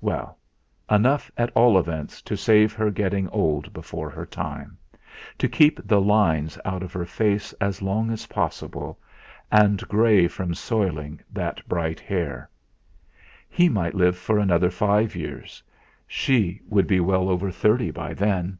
[0.00, 0.36] Well!
[0.90, 4.76] enough at all events to save her getting old before her time,
[5.38, 8.98] to keep the lines out of her face as long as possible,
[9.48, 12.50] and grey from soiling that bright hair.
[13.48, 15.62] He might live another five years.
[16.08, 18.58] She would be well over thirty by then.